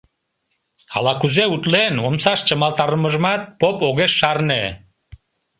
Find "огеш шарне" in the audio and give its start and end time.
3.89-4.63